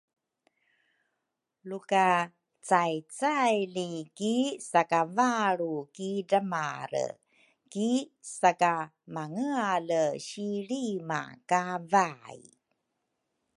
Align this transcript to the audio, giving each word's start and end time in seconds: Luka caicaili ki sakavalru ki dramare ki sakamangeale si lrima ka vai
Luka 1.69 2.07
caicaili 2.69 3.91
ki 4.17 4.35
sakavalru 4.71 5.73
ki 5.95 6.11
dramare 6.29 7.07
ki 7.71 7.89
sakamangeale 8.37 10.03
si 10.27 10.47
lrima 10.67 11.21
ka 11.49 11.63
vai 11.91 12.39